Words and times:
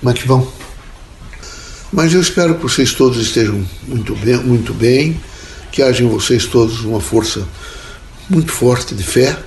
Como 0.00 0.10
é 0.10 0.14
que 0.14 0.26
vão? 0.26 0.46
Mas 1.92 2.12
eu 2.12 2.20
espero 2.20 2.56
que 2.56 2.62
vocês 2.62 2.92
todos 2.92 3.18
estejam 3.18 3.64
muito 3.88 4.14
bem, 4.16 4.36
muito 4.38 4.74
bem, 4.74 5.18
que 5.72 5.82
haja 5.82 6.04
em 6.04 6.08
vocês 6.08 6.44
todos 6.46 6.80
uma 6.80 7.00
força 7.00 7.46
muito 8.28 8.52
forte 8.52 8.94
de 8.94 9.02
fé 9.02 9.38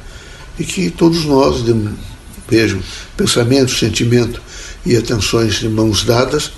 e 0.58 0.64
que 0.64 0.90
todos 0.90 1.26
nós, 1.26 1.64
vejam, 2.48 2.82
pensamento, 3.16 3.72
sentimento 3.72 4.42
e 4.86 4.96
atenções 4.96 5.60
de 5.60 5.70
mãos 5.70 6.04
dadas, 6.04 6.52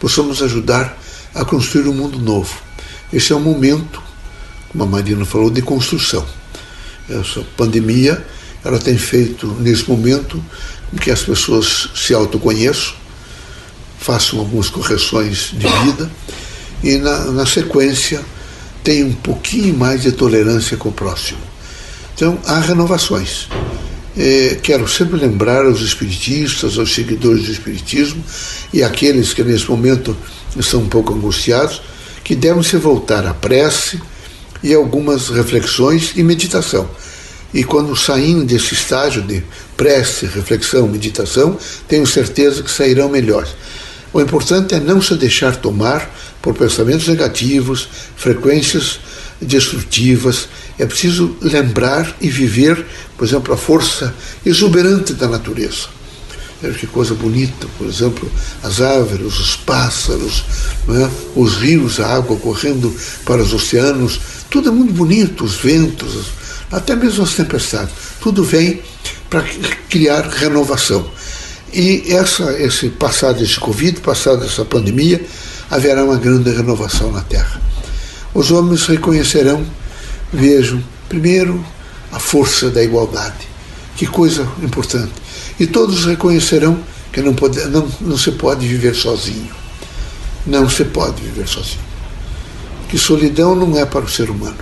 possamos 0.00 0.42
ajudar 0.42 0.98
a 1.34 1.44
construir 1.44 1.88
um 1.88 1.94
mundo 1.94 2.18
novo. 2.18 2.52
Esse 3.12 3.32
é 3.32 3.36
um 3.36 3.40
momento, 3.40 4.02
como 4.70 4.82
a 4.82 4.86
Marina 4.86 5.24
falou, 5.24 5.50
de 5.50 5.62
construção. 5.62 6.26
Essa 7.08 7.42
pandemia 7.56 8.26
ela 8.64 8.80
tem 8.80 8.98
feito, 8.98 9.46
nesse 9.60 9.88
momento, 9.88 10.42
com 10.90 10.96
que 10.96 11.10
as 11.10 11.22
pessoas 11.22 11.90
se 11.94 12.12
autoconheçam, 12.12 13.05
façam 13.98 14.38
algumas 14.38 14.68
correções 14.68 15.52
de 15.52 15.66
vida 15.84 16.10
e, 16.82 16.96
na, 16.96 17.24
na 17.32 17.46
sequência, 17.46 18.20
tenham 18.82 19.08
um 19.08 19.14
pouquinho 19.14 19.74
mais 19.74 20.02
de 20.02 20.12
tolerância 20.12 20.76
com 20.76 20.90
o 20.90 20.92
próximo. 20.92 21.40
Então, 22.14 22.38
há 22.46 22.60
renovações. 22.60 23.48
É, 24.16 24.58
quero 24.62 24.88
sempre 24.88 25.18
lembrar 25.18 25.66
aos 25.66 25.80
espiritistas, 25.80 26.78
aos 26.78 26.94
seguidores 26.94 27.44
do 27.44 27.52
espiritismo 27.52 28.24
e 28.72 28.82
aqueles 28.82 29.34
que 29.34 29.44
nesse 29.44 29.68
momento 29.70 30.16
estão 30.56 30.80
um 30.80 30.88
pouco 30.88 31.12
angustiados, 31.12 31.82
que 32.24 32.34
devem 32.34 32.62
se 32.62 32.76
voltar 32.78 33.26
à 33.26 33.34
prece 33.34 34.00
e 34.62 34.72
algumas 34.72 35.28
reflexões 35.28 36.12
e 36.16 36.22
meditação. 36.22 36.88
E 37.52 37.62
quando 37.62 37.94
saírem 37.94 38.44
desse 38.44 38.74
estágio 38.74 39.22
de 39.22 39.42
prece, 39.76 40.26
reflexão, 40.26 40.88
meditação, 40.88 41.58
tenho 41.86 42.06
certeza 42.06 42.62
que 42.62 42.70
sairão 42.70 43.08
melhores. 43.08 43.50
O 44.16 44.20
importante 44.22 44.74
é 44.74 44.80
não 44.80 45.02
se 45.02 45.14
deixar 45.14 45.56
tomar 45.56 46.10
por 46.40 46.54
pensamentos 46.54 47.06
negativos, 47.06 47.86
frequências 48.16 48.98
destrutivas. 49.42 50.48
É 50.78 50.86
preciso 50.86 51.36
lembrar 51.42 52.16
e 52.18 52.30
viver, 52.30 52.82
por 53.18 53.26
exemplo, 53.26 53.52
a 53.52 53.58
força 53.58 54.14
exuberante 54.42 55.12
da 55.12 55.28
natureza. 55.28 55.88
Veja 56.62 56.78
que 56.78 56.86
coisa 56.86 57.12
bonita, 57.12 57.66
por 57.76 57.86
exemplo, 57.86 58.32
as 58.62 58.80
árvores, 58.80 59.38
os 59.38 59.54
pássaros, 59.54 60.46
é? 60.88 61.10
os 61.38 61.56
rios, 61.56 62.00
a 62.00 62.14
água 62.14 62.38
correndo 62.38 62.96
para 63.26 63.42
os 63.42 63.52
oceanos, 63.52 64.18
tudo 64.48 64.70
é 64.70 64.72
muito 64.72 64.94
bonito, 64.94 65.44
os 65.44 65.56
ventos, 65.56 66.28
até 66.72 66.96
mesmo 66.96 67.22
as 67.22 67.34
tempestades, 67.34 67.92
tudo 68.18 68.42
vem 68.42 68.80
para 69.28 69.44
criar 69.90 70.22
renovação. 70.22 71.06
E 71.72 72.04
essa, 72.08 72.52
esse 72.60 72.88
passado 72.90 73.42
esse 73.42 73.58
Covid, 73.58 74.00
passado 74.00 74.44
essa 74.44 74.64
pandemia, 74.64 75.24
haverá 75.70 76.04
uma 76.04 76.16
grande 76.16 76.50
renovação 76.50 77.10
na 77.10 77.20
Terra. 77.22 77.60
Os 78.32 78.50
homens 78.50 78.86
reconhecerão, 78.86 79.66
vejam, 80.32 80.82
primeiro, 81.08 81.64
a 82.12 82.18
força 82.18 82.70
da 82.70 82.82
igualdade. 82.82 83.48
Que 83.96 84.06
coisa 84.06 84.46
importante. 84.62 85.12
E 85.58 85.66
todos 85.66 86.04
reconhecerão 86.04 86.78
que 87.12 87.20
não, 87.22 87.34
pode, 87.34 87.58
não, 87.66 87.88
não 88.00 88.18
se 88.18 88.32
pode 88.32 88.66
viver 88.66 88.94
sozinho. 88.94 89.50
Não 90.46 90.68
se 90.68 90.84
pode 90.84 91.22
viver 91.22 91.48
sozinho. 91.48 91.80
Que 92.88 92.98
solidão 92.98 93.54
não 93.54 93.76
é 93.78 93.84
para 93.84 94.04
o 94.04 94.08
ser 94.08 94.30
humano. 94.30 94.58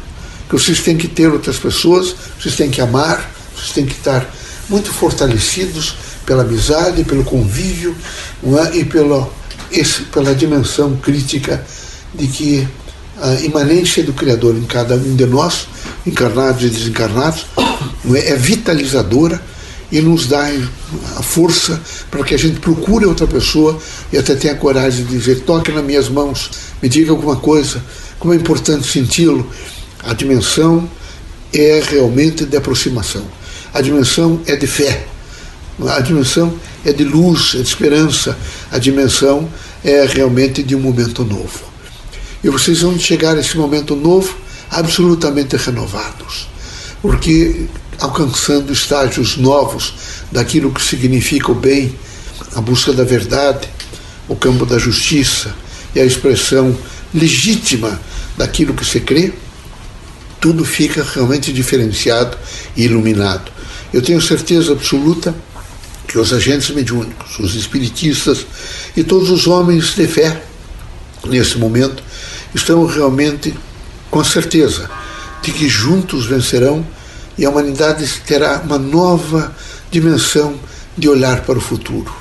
Que 0.49 0.55
vocês 0.55 0.81
têm 0.81 0.97
que 0.97 1.09
ter 1.09 1.29
outras 1.29 1.59
pessoas, 1.59 2.15
vocês 2.41 2.55
têm 2.55 2.71
que 2.71 2.81
amar, 2.81 3.31
vocês 3.55 3.73
têm 3.73 3.85
que 3.85 3.95
estar 3.95 4.25
muito 4.69 4.93
fortalecidos 4.93 5.97
pela 6.25 6.43
amizade, 6.43 7.05
pelo 7.05 7.25
convívio 7.25 7.95
é? 8.73 8.79
e 8.79 8.85
pela, 8.85 9.29
esse, 9.71 10.03
pela 10.05 10.35
dimensão 10.35 10.97
crítica 10.97 11.65
de 12.15 12.27
que 12.27 12.69
a 13.21 13.35
imanência 13.41 14.03
do 14.03 14.13
Criador 14.13 14.57
em 14.57 14.65
cada 14.65 14.97
um 14.97 15.15
de 15.15 15.27
nós, 15.27 15.67
encarnados 16.07 16.63
e 16.63 16.69
desencarnados, 16.69 17.47
é? 18.15 18.31
é 18.31 18.37
vitalizadora 18.37 19.41
e 19.93 20.01
nos 20.01 20.27
dá 20.27 20.51
a 21.17 21.23
força 21.23 21.81
para 22.11 22.25
que 22.25 22.35
a 22.35 22.39
gente 22.39 22.59
procure 22.59 23.07
outra 23.07 23.27
pessoa 23.27 23.79
e 24.13 24.19
até 24.19 24.35
tenha 24.35 24.55
coragem 24.55 25.05
de 25.05 25.17
dizer: 25.17 25.41
toque 25.41 25.71
nas 25.71 25.85
minhas 25.85 26.09
mãos, 26.09 26.51
me 26.83 26.89
diga 26.89 27.13
alguma 27.13 27.37
coisa, 27.37 27.83
como 28.19 28.33
é 28.33 28.37
importante 28.37 28.87
senti-lo. 28.87 29.49
A 30.03 30.13
dimensão 30.13 30.89
é 31.53 31.83
realmente 31.89 32.45
de 32.45 32.57
aproximação, 32.57 33.25
a 33.73 33.81
dimensão 33.81 34.41
é 34.47 34.57
de 34.57 34.67
fé 34.67 35.07
a 35.89 36.01
dimensão 36.01 36.59
é 36.85 36.93
de 36.93 37.05
luz, 37.05 37.55
é 37.55 37.63
de 37.63 37.69
esperança. 37.69 38.37
A 38.71 38.79
dimensão 38.79 39.49
é 39.83 40.05
realmente 40.07 40.63
de 40.63 40.75
um 40.75 40.81
momento 40.81 41.25
novo. 41.25 41.65
E 42.43 42.49
vocês 42.49 42.83
vão 42.83 42.99
chegar 42.99 43.37
a 43.37 43.41
esse 43.41 43.57
momento 43.57 43.97
novo 43.97 44.37
absolutamente 44.71 45.57
renovados, 45.57 46.49
porque 47.01 47.67
alcançando 47.99 48.73
estágios 48.73 49.37
novos 49.37 49.95
daquilo 50.31 50.73
que 50.73 50.83
significa 50.83 51.53
o 51.53 51.55
bem, 51.55 51.95
a 52.55 52.61
busca 52.61 52.93
da 52.93 53.05
verdade, 53.05 53.69
o 54.29 54.37
campo 54.37 54.67
da 54.67 54.79
justiça 54.79 55.55
e 55.95 56.01
a 56.01 56.05
expressão 56.05 56.77
legítima 57.13 58.01
daquilo 58.37 58.75
que 58.75 58.85
se 58.85 59.01
crê, 59.01 59.33
tudo 60.41 60.65
fica 60.65 61.03
realmente 61.15 61.53
diferenciado 61.53 62.37
e 62.77 62.85
iluminado. 62.85 63.51
Eu 63.93 64.03
tenho 64.03 64.21
certeza 64.21 64.73
absoluta 64.73 65.35
que 66.15 66.21
os 66.21 66.33
agentes 66.33 66.71
mediúnicos, 66.71 67.41
os 67.41 67.57
espiritistas 67.57 68.47
e 68.97 69.03
todos 69.03 69.31
os 69.31 69.49
homens 69.49 69.97
de 69.97 70.07
fé, 70.07 70.45
nesse 71.25 71.59
momento, 71.59 72.05
estão 72.55 72.87
realmente 72.87 73.53
com 74.13 74.23
certeza 74.23 74.89
de 75.43 75.51
que 75.51 75.69
juntos 75.69 76.25
vencerão 76.25 76.87
e 77.37 77.45
a 77.45 77.51
humanidade 77.51 78.09
terá 78.25 78.63
uma 78.65 78.79
nova 78.79 79.53
dimensão 79.91 80.55
de 80.97 81.09
olhar 81.09 81.41
para 81.41 81.59
o 81.59 81.61
futuro. 81.61 82.15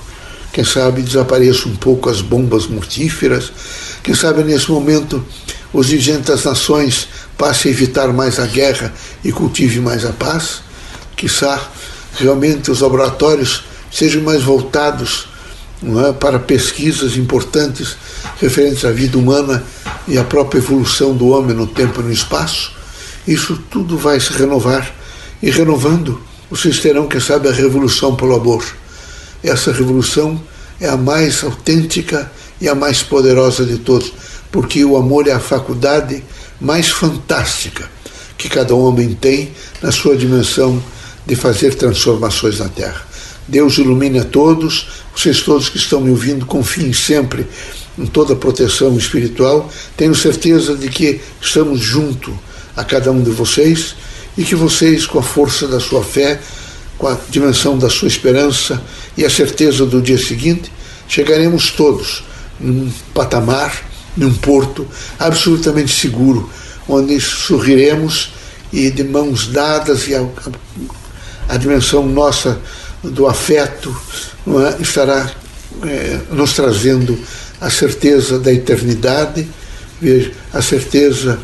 Quem 0.52 0.64
sabe 0.64 1.04
desapareçam 1.04 1.72
um 1.72 1.75
pouco 1.75 2.10
as 2.10 2.20
bombas 2.20 2.66
mortíferas, 2.66 3.54
quem 4.02 4.16
sabe 4.16 4.44
nesse 4.44 4.72
momento 4.72 5.24
os 5.72 5.86
dirigentes 5.86 6.30
das 6.31 6.44
nações 6.44 7.08
passem 7.38 7.70
a 7.70 7.75
evitar 7.75 8.12
mais 8.12 8.40
a 8.40 8.48
guerra 8.48 8.92
e 9.24 9.31
cultive 9.31 9.80
mais 9.80 10.04
a 10.04 10.12
paz, 10.12 10.64
quizá 11.16 11.62
realmente 12.18 12.72
os 12.72 12.81
laboratórios 12.81 13.72
sejam 13.94 14.24
mais 14.24 14.42
voltados 14.42 15.28
é, 15.84 16.14
para 16.14 16.40
pesquisas 16.40 17.16
importantes 17.16 17.96
referentes 18.40 18.84
à 18.86 18.92
vida 18.92 19.18
humana 19.18 19.64
e 20.08 20.18
à 20.18 20.24
própria 20.24 20.59
evolução 20.59 21.16
do 21.16 21.28
homem 21.28 21.56
no 21.56 21.68
tempo 21.68 22.02
e 22.02 22.06
no 22.06 22.12
espaço, 22.12 22.74
isso 23.28 23.62
tudo 23.70 23.98
vai 23.98 24.20
se 24.20 24.34
renovar. 24.34 24.94
E 25.42 25.50
renovando, 25.52 26.22
vocês 26.50 26.80
terão, 26.80 27.08
quem 27.08 27.20
sabe, 27.20 27.50
a 27.50 27.52
revolução 27.52 28.16
pelo 28.16 28.36
amor. 28.36 28.66
Essa 29.44 29.74
revolução 29.74 30.42
é 30.80 30.88
a 30.88 30.96
mais 30.96 31.44
autêntica 31.44 32.31
e 32.62 32.68
a 32.70 32.74
mais 32.74 33.04
poderosa 33.04 33.66
de 33.66 33.78
todos, 33.78 34.14
porque 34.52 34.86
o 34.86 34.96
amor 34.96 35.28
é 35.28 35.31
a 35.31 35.40
faculdade 35.40 36.24
mais 36.62 36.88
fantástica 36.88 37.90
que 38.38 38.48
cada 38.48 38.74
homem 38.74 39.14
tem 39.14 39.52
na 39.81 39.92
sua 39.92 40.16
dimensão 40.16 40.81
de 41.25 41.36
fazer 41.36 41.75
transformações 41.75 42.60
na 42.60 42.70
Terra. 42.70 43.12
Deus 43.48 43.78
ilumine 43.78 44.20
a 44.20 44.24
todos, 44.24 44.88
vocês 45.16 45.42
todos 45.42 45.70
que 45.70 45.78
estão 45.78 46.02
me 46.02 46.09
ouvindo, 46.09 46.46
confiem 46.46 46.94
sempre 46.94 47.46
em 47.98 48.06
toda 48.06 48.34
a 48.34 48.36
proteção 48.36 48.98
espiritual. 48.98 49.70
Tenho 49.96 50.16
certeza 50.16 50.76
de 50.76 50.90
que 50.90 51.22
estamos 51.42 51.80
junto 51.80 52.38
a 52.76 52.84
cada 52.84 53.12
um 53.12 53.22
de 53.22 53.31
vocês 53.31 53.96
e 54.38 54.44
que 54.44 54.56
vocês, 54.56 55.06
com 55.06 55.20
a 55.20 55.24
força 55.24 55.68
da 55.68 55.80
sua 55.80 56.04
fé, 56.04 56.40
com 56.98 57.08
a 57.08 57.18
dimensão 57.30 57.78
da 57.78 57.90
sua 57.90 58.08
esperança 58.08 58.81
e 59.18 59.26
a 59.26 59.30
certeza 59.30 59.86
do 59.86 60.02
dia 60.02 60.18
seguinte, 60.18 60.72
chegaremos 61.08 61.70
todos 61.72 62.24
num 62.60 62.92
patamar, 63.13 63.84
num 64.16 64.34
porto 64.34 64.88
absolutamente 65.19 65.94
seguro, 65.94 66.50
onde 66.88 67.19
sorriremos 67.19 68.31
e 68.72 68.89
de 68.89 69.04
mãos 69.04 69.48
dadas 69.48 70.07
e 70.07 70.16
a, 70.16 70.22
a, 70.22 71.54
a 71.54 71.57
dimensão 71.57 72.07
nossa 72.07 72.60
do 73.03 73.27
afeto 73.27 73.95
é? 74.47 74.81
estará 74.81 75.29
é, 75.83 76.19
nos 76.31 76.53
trazendo 76.53 77.17
a 77.59 77.69
certeza 77.69 78.39
da 78.39 78.51
eternidade, 78.51 79.47
veja, 80.01 80.31
a 80.51 80.61
certeza 80.61 81.39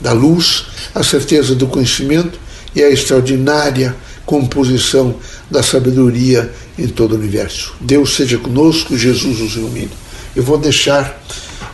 da 0.00 0.12
luz, 0.12 0.66
a 0.94 1.02
certeza 1.02 1.54
do 1.54 1.66
conhecimento 1.66 2.38
e 2.74 2.82
a 2.82 2.90
extraordinária 2.90 3.94
composição 4.30 5.16
da 5.50 5.62
sabedoria 5.62 6.52
em 6.78 6.86
todo 6.86 7.12
o 7.12 7.14
universo. 7.16 7.74
Deus 7.80 8.14
seja 8.14 8.38
conosco, 8.38 8.96
Jesus 8.96 9.40
nos 9.40 9.56
ilumine. 9.56 9.90
Eu 10.36 10.44
vou 10.44 10.56
deixar 10.56 11.20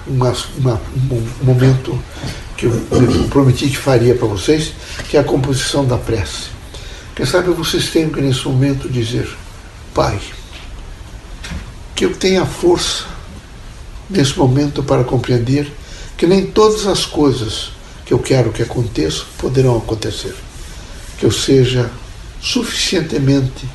uma, 0.07 0.35
uma, 0.57 0.81
um 1.11 1.45
momento 1.45 2.03
que 2.57 2.65
eu 2.65 2.73
prometi 3.29 3.69
que 3.69 3.77
faria 3.77 4.15
para 4.15 4.27
vocês, 4.27 4.73
que 5.09 5.19
é 5.19 5.21
a 5.21 5.25
composição 5.25 5.85
da 5.85 5.99
prece. 5.99 6.56
Quem 7.17 7.25
sabe 7.25 7.49
vocês 7.49 7.89
tenham 7.89 8.11
que 8.11 8.21
nesse 8.21 8.47
momento 8.47 8.91
dizer: 8.91 9.27
Pai, 9.95 10.21
que 11.95 12.05
eu 12.05 12.15
tenha 12.15 12.45
força 12.45 13.07
nesse 14.11 14.39
momento 14.39 14.83
para 14.83 15.03
compreender 15.03 15.73
que 16.15 16.27
nem 16.27 16.45
todas 16.45 16.87
as 16.87 17.07
coisas 17.07 17.73
que 18.05 18.13
eu 18.13 18.19
quero 18.19 18.53
que 18.53 18.63
aconteçam 18.63 19.25
poderão 19.39 19.79
acontecer. 19.79 20.35
Que 21.19 21.25
eu 21.25 21.31
seja 21.31 21.91
suficientemente 22.39 23.67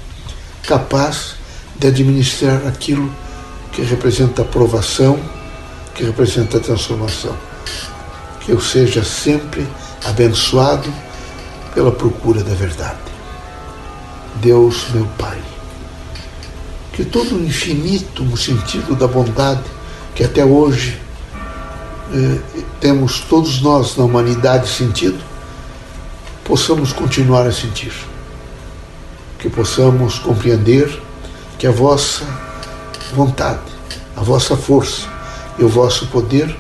capaz 0.61 1.33
de 1.79 1.87
administrar 1.87 2.67
aquilo 2.67 3.11
que 3.71 3.81
representa 3.81 4.44
aprovação, 4.44 5.19
que 5.95 6.03
representa 6.03 6.59
transformação. 6.59 7.35
Que 8.41 8.51
eu 8.51 8.61
seja 8.61 9.03
sempre 9.03 9.67
abençoado 10.05 10.94
pela 11.73 11.91
procura 11.91 12.44
da 12.44 12.53
verdade. 12.53 13.11
Deus, 14.36 14.88
meu 14.94 15.06
Pai, 15.18 15.39
que 16.94 17.06
todo 17.06 17.36
o 17.36 17.44
infinito 17.44 18.24
no 18.24 18.38
sentido 18.38 18.95
da 18.95 19.07
bondade 19.07 19.63
que 20.16 20.24
até 20.24 20.44
hoje 20.44 21.00
eh, 22.13 22.39
temos 22.80 23.22
todos 23.22 23.62
nós 23.62 23.95
na 23.95 24.04
humanidade 24.04 24.69
sentido, 24.69 25.19
possamos 26.44 26.92
continuar 26.92 27.48
a 27.48 27.51
sentir. 27.51 27.94
Que 29.39 29.50
possamos 29.50 30.19
compreender 30.19 31.01
que 31.57 31.66
a 31.66 31.72
vossa 31.72 32.25
vontade, 33.13 33.62
a 34.16 34.22
vossa 34.22 34.56
força 34.56 35.07
e 35.57 35.63
o 35.63 35.69
vosso 35.69 36.07
poder 36.07 36.56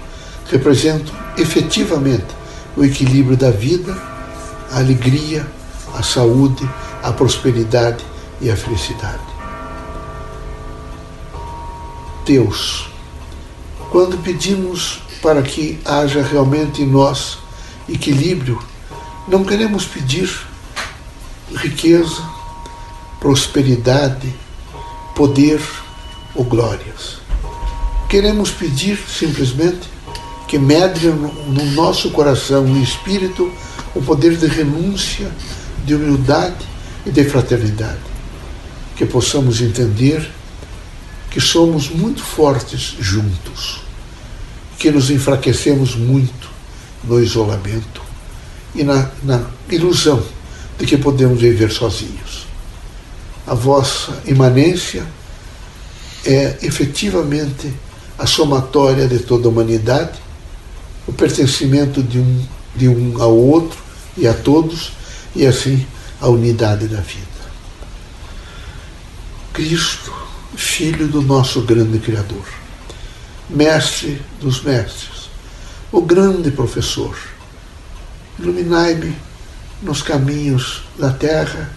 representam 0.49 1.13
efetivamente 1.37 2.27
o 2.75 2.83
equilíbrio 2.83 3.37
da 3.37 3.51
vida, 3.51 3.95
a 4.71 4.79
alegria, 4.79 5.45
a 5.93 6.01
saúde, 6.01 6.67
a 7.01 7.11
prosperidade 7.11 8.03
e 8.39 8.49
a 8.49 8.55
felicidade. 8.55 9.21
Deus, 12.25 12.89
quando 13.89 14.17
pedimos 14.23 15.01
para 15.21 15.41
que 15.41 15.79
haja 15.85 16.21
realmente 16.21 16.81
em 16.81 16.87
nós 16.87 17.37
equilíbrio, 17.89 18.61
não 19.27 19.43
queremos 19.43 19.85
pedir 19.85 20.29
riqueza, 21.55 22.21
prosperidade, 23.19 24.33
poder 25.15 25.61
ou 26.35 26.43
glórias. 26.43 27.19
Queremos 28.09 28.51
pedir 28.51 28.97
simplesmente 29.07 29.89
que 30.47 30.57
medre 30.57 31.07
no 31.09 31.65
nosso 31.71 32.11
coração 32.11 32.67
e 32.67 32.83
espírito 32.83 33.51
o 33.95 34.01
poder 34.01 34.37
de 34.37 34.47
renúncia, 34.47 35.31
de 35.85 35.95
humildade 35.95 36.70
e 37.05 37.11
de 37.11 37.23
fraternidade. 37.25 37.99
Que 38.95 39.05
possamos 39.05 39.61
entender 39.61 40.29
que 41.29 41.39
somos 41.39 41.89
muito 41.89 42.23
fortes 42.23 42.95
juntos 42.99 43.81
que 44.81 44.89
nos 44.89 45.11
enfraquecemos 45.11 45.95
muito 45.95 46.49
no 47.03 47.21
isolamento 47.21 48.01
e 48.73 48.83
na, 48.83 49.11
na 49.21 49.45
ilusão 49.69 50.23
de 50.79 50.87
que 50.87 50.97
podemos 50.97 51.39
viver 51.39 51.71
sozinhos. 51.71 52.47
A 53.45 53.53
vossa 53.53 54.19
imanência 54.25 55.05
é 56.25 56.57
efetivamente 56.63 57.71
a 58.17 58.25
somatória 58.25 59.07
de 59.07 59.19
toda 59.19 59.47
a 59.47 59.51
humanidade, 59.51 60.17
o 61.07 61.13
pertencimento 61.13 62.01
de 62.01 62.17
um, 62.17 62.45
de 62.75 62.87
um 62.87 63.21
ao 63.21 63.37
outro 63.37 63.77
e 64.17 64.27
a 64.27 64.33
todos, 64.33 64.93
e 65.35 65.45
assim 65.45 65.85
a 66.21 66.29
unidade 66.29 66.87
da 66.87 67.01
vida. 67.01 67.27
Cristo, 69.53 70.13
Filho 70.55 71.07
do 71.07 71.21
nosso 71.21 71.61
grande 71.61 71.99
Criador 71.99 72.61
mestre 73.51 74.21
dos 74.39 74.61
mestres, 74.63 75.29
o 75.91 76.01
grande 76.01 76.51
professor. 76.51 77.17
Iluminai-me 78.39 79.15
nos 79.81 80.01
caminhos 80.01 80.83
da 80.97 81.11
terra 81.11 81.71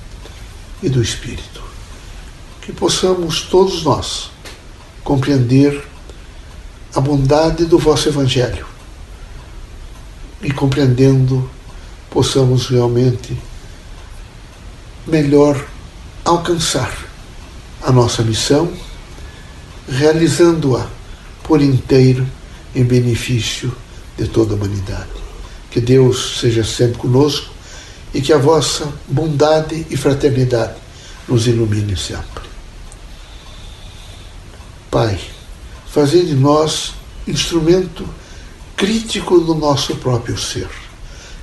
e 0.82 0.88
do 0.88 1.02
espírito. 1.02 1.62
Que 2.62 2.72
possamos 2.72 3.42
todos 3.42 3.82
nós 3.82 4.30
compreender 5.02 5.84
a 6.94 7.00
bondade 7.00 7.64
do 7.66 7.78
vosso 7.78 8.08
Evangelho 8.08 8.66
e 10.40 10.50
compreendendo 10.52 11.50
possamos 12.08 12.68
realmente 12.68 13.36
melhor 15.06 15.62
alcançar 16.24 16.92
a 17.82 17.92
nossa 17.92 18.22
missão, 18.22 18.72
realizando-a 19.88 20.86
por 21.42 21.60
inteiro 21.60 22.26
em 22.74 22.82
benefício 22.82 23.74
de 24.16 24.26
toda 24.26 24.54
a 24.54 24.56
humanidade. 24.56 25.10
Que 25.70 25.80
Deus 25.80 26.38
seja 26.40 26.64
sempre 26.64 26.98
conosco 26.98 27.52
e 28.12 28.20
que 28.20 28.32
a 28.32 28.38
vossa 28.38 28.90
bondade 29.06 29.86
e 29.90 29.96
fraternidade 29.96 30.74
nos 31.28 31.46
ilumine 31.46 31.96
sempre. 31.96 32.44
Pai, 34.90 35.18
fazei 35.86 36.24
de 36.24 36.34
nós 36.34 36.94
instrumento 37.26 38.08
crítico 38.76 39.40
do 39.40 39.54
nosso 39.54 39.96
próprio 39.96 40.38
ser. 40.38 40.68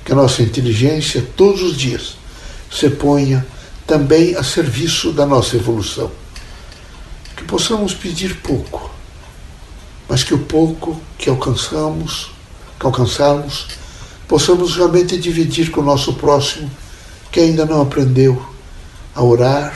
Que 0.04 0.12
a 0.12 0.16
nossa 0.16 0.42
inteligência, 0.42 1.24
todos 1.36 1.62
os 1.62 1.76
dias, 1.76 2.16
se 2.72 2.88
ponha 2.90 3.46
também 3.86 4.34
a 4.34 4.42
serviço 4.42 5.12
da 5.12 5.26
nossa 5.26 5.56
evolução. 5.56 6.10
Que 7.36 7.44
possamos 7.44 7.94
pedir 7.94 8.36
pouco 8.36 8.92
mas 10.12 10.22
que 10.22 10.34
o 10.34 10.38
pouco 10.40 11.00
que 11.16 11.30
alcançamos, 11.30 12.32
que 12.78 12.84
alcançarmos, 12.84 13.68
possamos 14.28 14.76
realmente 14.76 15.16
dividir 15.16 15.70
com 15.70 15.80
o 15.80 15.84
nosso 15.84 16.12
próximo 16.12 16.70
que 17.30 17.40
ainda 17.40 17.64
não 17.64 17.80
aprendeu 17.80 18.44
a 19.14 19.22
orar, 19.22 19.74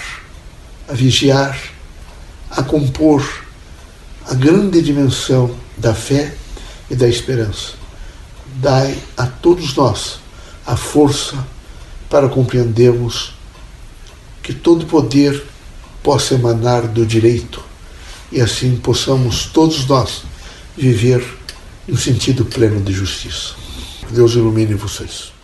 a 0.86 0.92
vigiar, 0.92 1.58
a 2.50 2.62
compor 2.62 3.46
a 4.28 4.34
grande 4.34 4.82
dimensão 4.82 5.56
da 5.78 5.94
fé 5.94 6.34
e 6.90 6.94
da 6.94 7.08
esperança. 7.08 7.72
Dai 8.56 8.98
a 9.16 9.26
todos 9.26 9.74
nós 9.74 10.20
a 10.66 10.76
força 10.76 11.34
para 12.08 12.28
compreendermos 12.28 13.34
que 14.42 14.52
todo 14.52 14.86
poder 14.86 15.44
possa 16.02 16.34
emanar 16.34 16.86
do 16.86 17.04
direito 17.04 17.62
e 18.30 18.40
assim 18.40 18.76
possamos 18.76 19.46
todos 19.46 19.86
nós 19.86 20.22
viver 20.76 21.24
no 21.86 21.96
sentido 21.96 22.44
pleno 22.44 22.80
de 22.80 22.92
justiça. 22.92 23.54
Deus 24.10 24.34
ilumine 24.34 24.74
vocês. 24.74 25.35